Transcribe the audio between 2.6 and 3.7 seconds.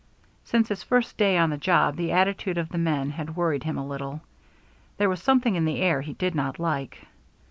the men had worried